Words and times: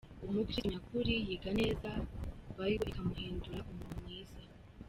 Umukristu 0.25 0.67
nyakuri, 0.71 1.13
yiga 1.27 1.51
neza 1.59 1.87
Bible 2.55 2.73
ikamuhindura 2.91 3.57
umuntu 3.71 3.93
mwiza. 4.01 4.39